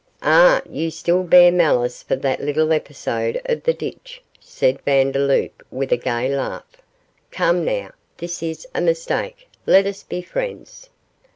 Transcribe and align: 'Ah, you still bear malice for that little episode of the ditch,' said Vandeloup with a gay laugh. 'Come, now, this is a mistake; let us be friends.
'Ah, 0.23 0.63
you 0.67 0.89
still 0.89 1.21
bear 1.21 1.51
malice 1.51 2.01
for 2.01 2.15
that 2.15 2.41
little 2.41 2.73
episode 2.73 3.39
of 3.45 3.61
the 3.61 3.71
ditch,' 3.71 4.23
said 4.39 4.81
Vandeloup 4.81 5.61
with 5.69 5.91
a 5.91 5.95
gay 5.95 6.27
laugh. 6.27 6.65
'Come, 7.29 7.63
now, 7.63 7.91
this 8.17 8.41
is 8.41 8.65
a 8.73 8.81
mistake; 8.81 9.47
let 9.67 9.85
us 9.85 10.01
be 10.01 10.23
friends. 10.23 10.89